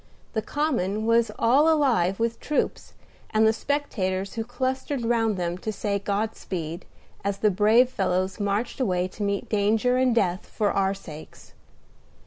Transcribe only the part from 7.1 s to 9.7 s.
as the brave fellows marched away to meet